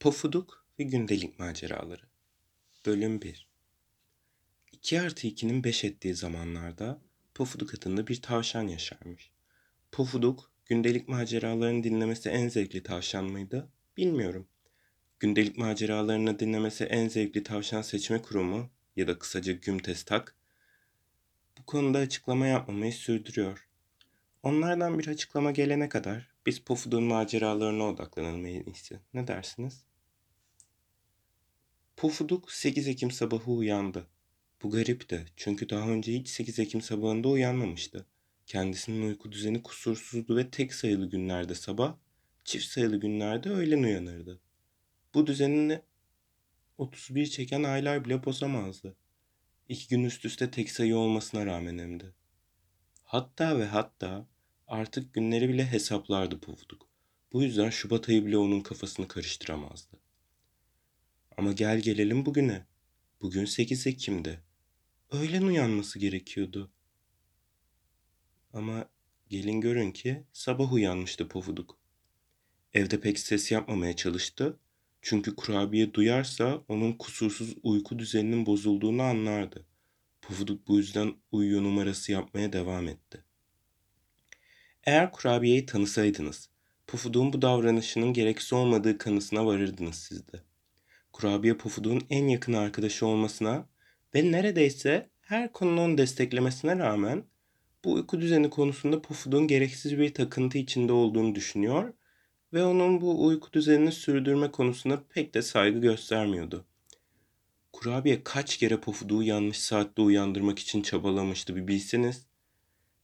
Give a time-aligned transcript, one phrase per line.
[0.00, 2.02] Pofuduk ve Gündelik Maceraları
[2.86, 3.48] Bölüm 1
[4.72, 7.00] 2 artı 2'nin 5 ettiği zamanlarda
[7.34, 9.30] Pofuduk adında bir tavşan yaşarmış.
[9.92, 13.68] Pofuduk, gündelik maceralarını dinlemesi en zevkli tavşan mıydı?
[13.96, 14.48] Bilmiyorum.
[15.20, 20.34] Gündelik maceralarını dinlemesi en zevkli tavşan seçme kurumu ya da kısaca Gümtestak
[21.58, 23.68] bu konuda açıklama yapmamayı sürdürüyor.
[24.42, 28.64] Onlardan bir açıklama gelene kadar biz Pofuduk'un maceralarına odaklanalım en.
[29.14, 29.84] Ne dersiniz?
[31.96, 34.06] Pofuduk 8 Ekim sabahı uyandı.
[34.62, 38.06] Bu garipti çünkü daha önce hiç 8 Ekim sabahında uyanmamıştı.
[38.46, 41.96] Kendisinin uyku düzeni kusursuzdu ve tek sayılı günlerde sabah,
[42.44, 44.40] çift sayılı günlerde öğlen uyanırdı.
[45.14, 45.80] Bu düzenini
[46.78, 48.96] 31 çeken aylar bile bozamazdı.
[49.68, 52.14] İki gün üst üste tek sayı olmasına rağmen hem.
[53.04, 54.26] Hatta ve hatta
[54.66, 56.88] artık günleri bile hesaplardı Pufuduk.
[57.32, 59.96] Bu yüzden Şubat ayı bile onun kafasını karıştıramazdı.
[61.36, 62.66] Ama gel gelelim bugüne.
[63.20, 64.40] Bugün 8 Ekim'de.
[65.10, 66.70] Öğlen uyanması gerekiyordu.
[68.52, 68.88] Ama
[69.28, 71.78] gelin görün ki sabah uyanmıştı Pofuduk.
[72.74, 74.58] Evde pek ses yapmamaya çalıştı.
[75.02, 79.66] Çünkü kurabiye duyarsa onun kusursuz uyku düzeninin bozulduğunu anlardı.
[80.22, 83.25] Pofuduk bu yüzden uyuyor numarası yapmaya devam etti.
[84.86, 86.48] Eğer kurabiyeyi tanısaydınız,
[86.86, 90.40] Pufuduk'un bu davranışının gereksiz olmadığı kanısına varırdınız siz de.
[91.12, 93.68] Kurabiye Pufuduk'un en yakın arkadaşı olmasına
[94.14, 97.24] ve neredeyse her konunun onu desteklemesine rağmen
[97.84, 101.92] bu uyku düzeni konusunda Pufuduk'un gereksiz bir takıntı içinde olduğunu düşünüyor
[102.52, 106.64] ve onun bu uyku düzenini sürdürme konusunda pek de saygı göstermiyordu.
[107.72, 112.26] Kurabiye kaç kere Pufuduk'u yanlış saatte uyandırmak için çabalamıştı bir bilseniz.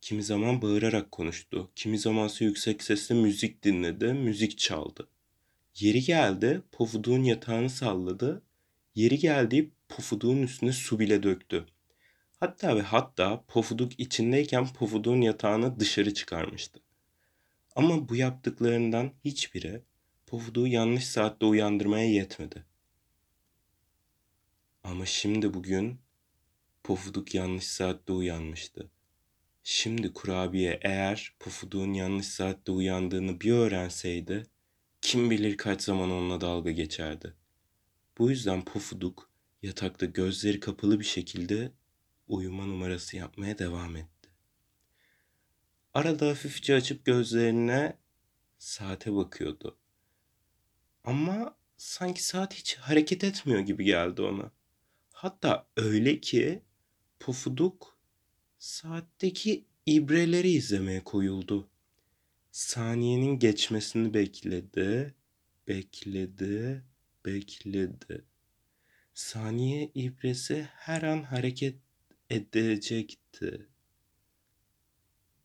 [0.00, 5.08] Kimi zaman bağırarak konuştu, kimi zamansa yüksek sesle müzik dinledi, müzik çaldı.
[5.78, 8.42] Yeri geldi, Pofuduk'un yatağını salladı.
[8.94, 11.66] Yeri geldi, Pofuduk'un üstüne su bile döktü.
[12.40, 16.80] Hatta ve hatta Pofuduk içindeyken Pofuduk'un yatağını dışarı çıkarmıştı.
[17.76, 19.82] Ama bu yaptıklarından hiçbiri
[20.26, 22.64] Pofuduk'u yanlış saatte uyandırmaya yetmedi.
[24.84, 25.98] Ama şimdi bugün
[26.84, 28.90] Pofuduk yanlış saatte uyanmıştı.
[29.70, 34.46] Şimdi kurabiye eğer Pofuduk'un yanlış saatte uyandığını bir öğrenseydi
[35.00, 37.34] kim bilir kaç zaman onunla dalga geçerdi.
[38.18, 39.30] Bu yüzden Pofuduk
[39.62, 41.72] yatakta gözleri kapalı bir şekilde
[42.28, 44.28] uyuma numarası yapmaya devam etti.
[45.94, 47.98] Arada hafifçe açıp gözlerine
[48.58, 49.78] saate bakıyordu.
[51.04, 54.50] Ama sanki saat hiç hareket etmiyor gibi geldi ona.
[55.12, 56.62] Hatta öyle ki
[57.20, 57.97] Pofuduk
[58.58, 61.68] saatteki ibreleri izlemeye koyuldu.
[62.50, 65.14] Saniyenin geçmesini bekledi,
[65.68, 66.84] bekledi,
[67.26, 68.24] bekledi.
[69.14, 71.76] Saniye ibresi her an hareket
[72.30, 73.66] edecekti.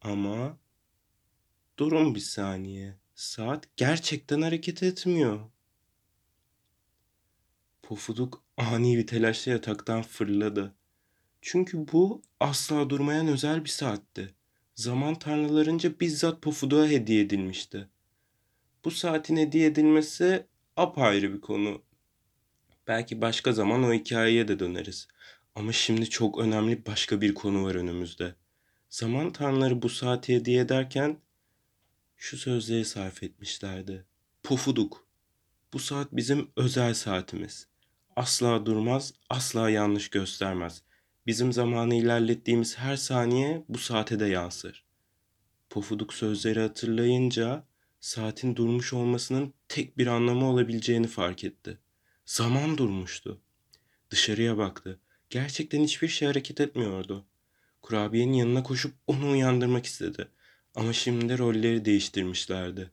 [0.00, 0.58] Ama
[1.78, 2.94] durun bir saniye.
[3.14, 5.50] Saat gerçekten hareket etmiyor.
[7.82, 10.74] Pofuduk ani bir telaşla yataktan fırladı.
[11.40, 14.34] Çünkü bu asla durmayan özel bir saatti.
[14.74, 17.88] Zaman tanrılarınca bizzat Pofuduk'a hediye edilmişti.
[18.84, 20.46] Bu saatin hediye edilmesi
[20.76, 21.82] apayrı bir konu.
[22.88, 25.08] Belki başka zaman o hikayeye de döneriz.
[25.54, 28.34] Ama şimdi çok önemli başka bir konu var önümüzde.
[28.88, 31.18] Zaman tanrıları bu saati hediye ederken
[32.16, 34.04] şu sözleri sarf etmişlerdi.
[34.42, 35.06] Pofuduk,
[35.72, 37.66] bu saat bizim özel saatimiz.
[38.16, 40.82] Asla durmaz, asla yanlış göstermez.
[41.26, 44.84] Bizim zamanı ilerlettiğimiz her saniye bu saate de yansır.
[45.70, 47.64] Pofuduk sözleri hatırlayınca
[48.00, 51.78] saatin durmuş olmasının tek bir anlamı olabileceğini fark etti.
[52.24, 53.40] Zaman durmuştu.
[54.10, 55.00] Dışarıya baktı.
[55.30, 57.24] Gerçekten hiçbir şey hareket etmiyordu.
[57.82, 60.28] Kurabiyenin yanına koşup onu uyandırmak istedi.
[60.74, 62.90] Ama şimdi rolleri değiştirmişlerdi.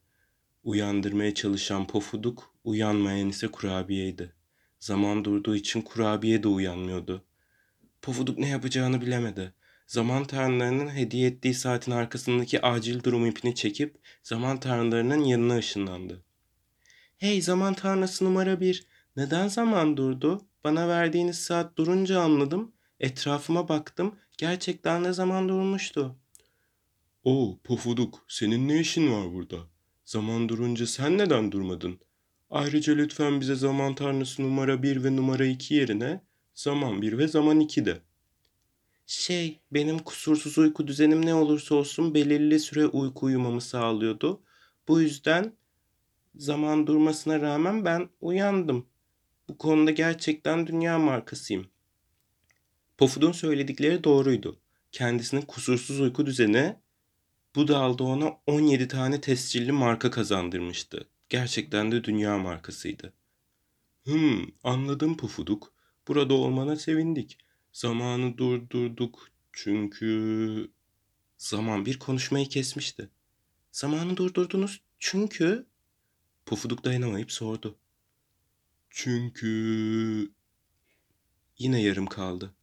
[0.63, 4.33] Uyandırmaya çalışan Pofuduk, uyanmayan ise kurabiyeydi.
[4.79, 7.23] Zaman durduğu için kurabiye de uyanmıyordu.
[8.01, 9.53] Pofuduk ne yapacağını bilemedi.
[9.87, 16.23] Zaman tanrılarının hediye ettiği saatin arkasındaki acil durum ipini çekip zaman tanrılarının yanına ışınlandı.
[17.17, 20.47] Hey zaman tanrısı numara bir, neden zaman durdu?
[20.63, 22.71] Bana verdiğiniz saat durunca anladım.
[22.99, 24.15] Etrafıma baktım.
[24.37, 26.15] Gerçekten de zaman durmuştu.
[27.23, 29.57] Oo Pofuduk, senin ne işin var burada?
[30.05, 31.99] Zaman durunca sen neden durmadın?
[32.49, 36.21] Ayrıca lütfen bize zaman tanrısı numara 1 ve numara 2 yerine
[36.57, 38.01] zaman 1 ve zaman 2 de.
[39.05, 44.41] Şey, benim kusursuz uyku düzenim ne olursa olsun belirli süre uyku uyumamı sağlıyordu.
[44.87, 45.53] Bu yüzden
[46.35, 48.85] zaman durmasına rağmen ben uyandım.
[49.49, 51.67] Bu konuda gerçekten dünya markasıyım.
[52.97, 54.59] Pofud'un söyledikleri doğruydu.
[54.91, 56.75] Kendisinin kusursuz uyku düzeni
[57.55, 61.07] bu dalda ona 17 tane tescilli marka kazandırmıştı.
[61.29, 63.13] Gerçekten de dünya markasıydı.
[64.03, 65.76] Hmm, anladım Pufuduk.
[66.07, 67.37] Burada olmana sevindik.
[67.71, 70.71] Zamanı durdurduk çünkü...
[71.37, 73.09] Zaman bir konuşmayı kesmişti.
[73.71, 75.65] Zamanı durdurdunuz çünkü...
[76.45, 77.77] Pufuduk dayanamayıp sordu.
[78.89, 80.31] Çünkü...
[81.57, 82.53] Yine yarım kaldı.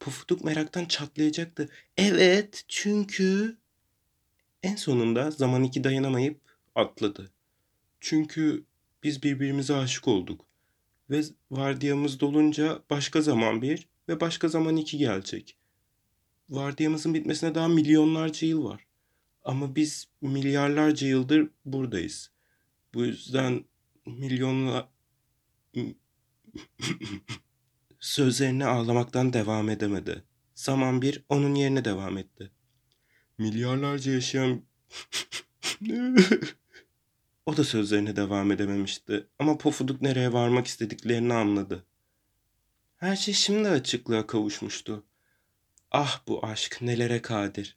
[0.00, 1.68] Pufuduk meraktan çatlayacaktı.
[1.96, 3.56] Evet, çünkü...
[4.62, 6.40] En sonunda zaman iki dayanamayıp
[6.74, 7.30] atladı.
[8.00, 8.64] Çünkü
[9.02, 10.44] biz birbirimize aşık olduk.
[11.10, 15.56] Ve vardiyamız dolunca başka zaman bir ve başka zaman iki gelecek.
[16.50, 18.86] Vardiyamızın bitmesine daha milyonlarca yıl var.
[19.44, 22.30] Ama biz milyarlarca yıldır buradayız.
[22.94, 23.64] Bu yüzden
[24.06, 24.88] milyonla...
[28.00, 30.24] Sözlerine ağlamaktan devam edemedi.
[30.54, 32.50] Zaman bir onun yerine devam etti.
[33.38, 34.62] Milyarlarca yaşayan...
[37.48, 39.26] o da sözlerine devam edememişti.
[39.38, 41.84] Ama Pofuduk nereye varmak istediklerini anladı.
[42.96, 45.04] Her şey şimdi açıklığa kavuşmuştu.
[45.90, 47.76] Ah bu aşk nelere kadir.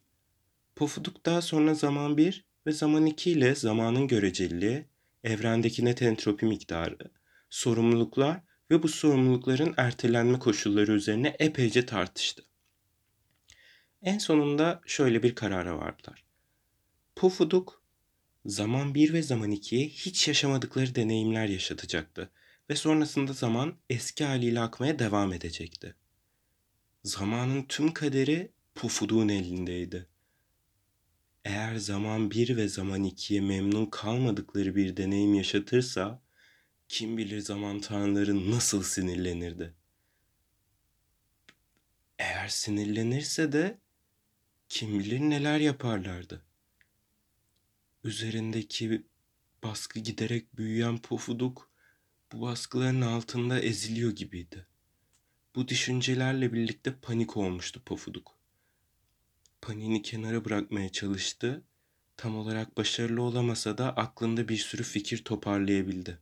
[0.75, 4.85] Pofuduk daha sonra zaman bir ve zaman iki ile zamanın göreceliliği,
[5.23, 6.97] evrendeki net entropi miktarı,
[7.50, 8.41] sorumluluklar
[8.71, 12.44] ve bu sorumlulukların ertelenme koşulları üzerine epeyce tartıştı.
[14.01, 16.23] En sonunda şöyle bir karara vardılar.
[17.15, 17.81] Pufuduk,
[18.45, 22.31] zaman 1 ve zaman 2'ye hiç yaşamadıkları deneyimler yaşatacaktı
[22.69, 25.95] ve sonrasında zaman eski haliyle akmaya devam edecekti.
[27.03, 30.07] Zamanın tüm kaderi Pufuduk'un elindeydi.
[31.45, 36.21] Eğer zaman 1 ve zaman 2'ye memnun kalmadıkları bir deneyim yaşatırsa,
[36.87, 39.73] kim bilir zaman tanrıları nasıl sinirlenirdi.
[42.19, 43.77] Eğer sinirlenirse de
[44.69, 46.45] kim bilir neler yaparlardı.
[48.03, 49.03] Üzerindeki
[49.63, 51.69] baskı giderek büyüyen pofuduk
[52.31, 54.68] bu baskıların altında eziliyor gibiydi.
[55.56, 58.38] Bu düşüncelerle birlikte panik olmuştu pofuduk.
[59.62, 61.63] Paniğini kenara bırakmaya çalıştı.
[62.18, 66.19] Tam olarak başarılı olamasa da aklında bir sürü fikir toparlayabildi.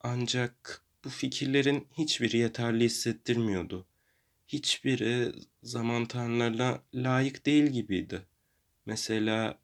[0.00, 3.86] Ancak bu fikirlerin hiçbiri yeterli hissettirmiyordu
[4.52, 5.32] hiçbiri
[5.62, 8.22] zaman tanrılarına layık değil gibiydi.
[8.86, 9.58] Mesela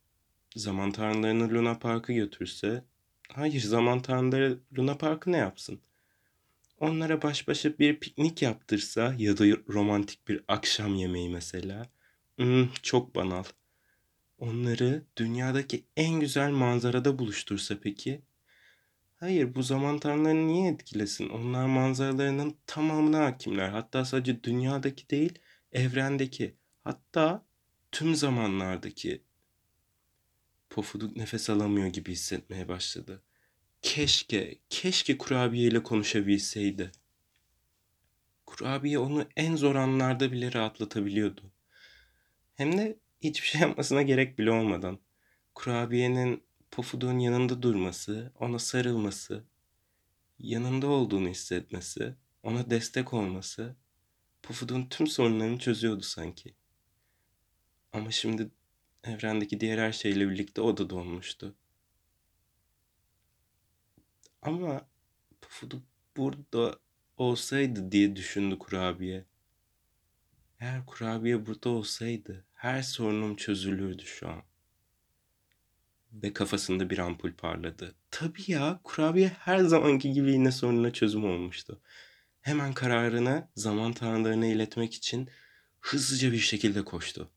[0.56, 2.84] zaman tanrılarını Luna Park'a götürse,
[3.32, 5.80] hayır zaman tanrıları Luna Park'ı ne yapsın?
[6.80, 11.86] Onlara baş başa bir piknik yaptırsa ya da romantik bir akşam yemeği mesela.
[12.36, 13.44] Hmm, çok banal.
[14.38, 18.22] Onları dünyadaki en güzel manzarada buluştursa peki?
[19.16, 21.28] Hayır, bu zaman tanrılarını niye etkilesin?
[21.28, 23.68] Onlar manzaralarının tamamına hakimler.
[23.68, 25.38] Hatta sadece dünyadaki değil,
[25.72, 26.54] evrendeki,
[26.84, 27.46] hatta
[27.92, 29.22] tüm zamanlardaki.
[30.70, 33.22] Pofuduk nefes alamıyor gibi hissetmeye başladı.
[33.82, 36.92] Keşke, keşke kurabiye ile konuşabilseydi.
[38.46, 41.52] Kurabiye onu en zor anlarda bile rahatlatabiliyordu.
[42.54, 44.98] Hem de hiçbir şey yapmasına gerek bile olmadan.
[45.54, 49.44] Kurabiyenin Pofuduk'un yanında durması, ona sarılması,
[50.38, 53.76] yanında olduğunu hissetmesi, ona destek olması
[54.42, 56.54] Pofuduk'un tüm sorunlarını çözüyordu sanki.
[57.92, 58.50] Ama şimdi
[59.04, 61.54] evrendeki diğer her şeyle birlikte o da donmuştu.
[64.42, 64.88] Ama
[65.40, 65.82] Pufuduk
[66.16, 66.78] burada
[67.16, 69.24] olsaydı diye düşündü kurabiye.
[70.60, 74.42] Eğer kurabiye burada olsaydı her sorunum çözülürdü şu an
[76.12, 77.94] ve kafasında bir ampul parladı.
[78.10, 81.80] Tabii ya kurabiye her zamanki gibi yine sorununa çözüm olmuştu.
[82.40, 85.28] Hemen kararını zaman tanrılarına iletmek için
[85.80, 87.30] hızlıca bir şekilde koştu.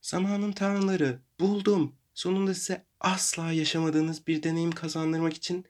[0.00, 1.96] Zamanın tanrıları buldum.
[2.14, 5.64] Sonunda size asla yaşamadığınız bir deneyim kazandırmak için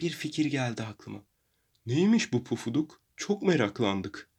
[0.00, 1.22] bir fikir geldi aklıma.
[1.86, 3.02] Neymiş bu pufuduk?
[3.16, 4.30] Çok meraklandık.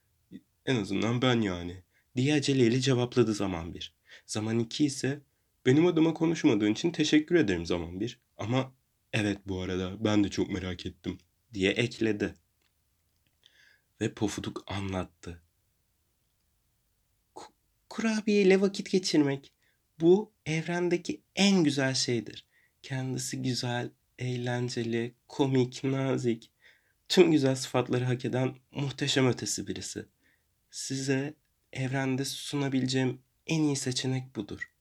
[0.65, 1.83] En azından ben yani.
[2.15, 3.95] Diye aceleyle cevapladı zaman bir.
[4.25, 5.21] Zaman iki ise
[5.65, 8.19] benim adıma konuşmadığın için teşekkür ederim zaman bir.
[8.37, 8.73] Ama
[9.13, 11.17] evet bu arada ben de çok merak ettim
[11.53, 12.35] diye ekledi.
[14.01, 15.41] Ve Pofuduk anlattı.
[17.97, 19.51] Kurabiye ile vakit geçirmek
[19.99, 22.45] bu evrendeki en güzel şeydir.
[22.83, 23.89] Kendisi güzel,
[24.19, 26.51] eğlenceli, komik, nazik,
[27.09, 30.05] tüm güzel sıfatları hak eden muhteşem ötesi birisi.
[30.71, 31.33] Size
[31.73, 34.71] evrende sunabileceğim en iyi seçenek budur.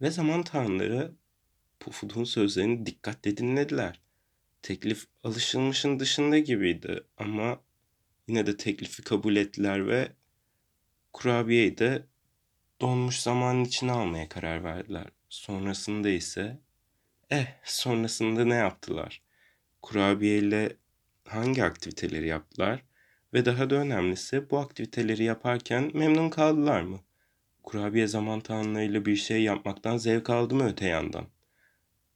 [0.00, 1.12] Ve zaman tanrıları
[1.80, 4.00] Pufuduk'un sözlerini dikkatle dinlediler.
[4.62, 7.60] Teklif alışılmışın dışında gibiydi ama
[8.28, 10.12] yine de teklifi kabul ettiler ve
[11.12, 12.11] kurabiyeyi de
[12.82, 15.06] donmuş zamanın içine almaya karar verdiler.
[15.28, 16.58] Sonrasında ise
[17.30, 19.22] eh sonrasında ne yaptılar?
[19.82, 20.76] Kurabiyeyle
[21.28, 22.82] hangi aktiviteleri yaptılar?
[23.34, 27.00] Ve daha da önemlisi bu aktiviteleri yaparken memnun kaldılar mı?
[27.62, 31.26] Kurabiye zaman tanrılarıyla bir şey yapmaktan zevk aldı mı öte yandan?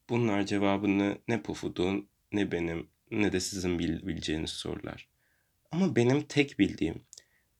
[0.09, 5.09] Bunlar cevabını ne Pufuduk'un ne benim ne de sizin bil- bileceğiniz sorular.
[5.73, 7.03] Ama benim tek bildiğim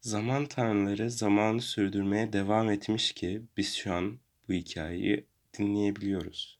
[0.07, 5.27] zaman tanrıları zamanı sürdürmeye devam etmiş ki biz şu an bu hikayeyi
[5.59, 6.56] dinleyebiliyoruz.